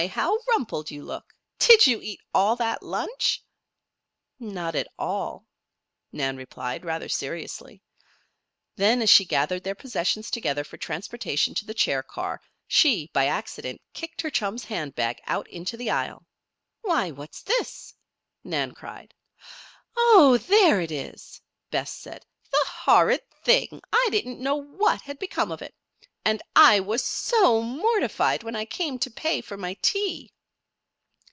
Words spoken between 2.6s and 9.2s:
lunch?" "Not all," Nan replied, rather seriously. Then, as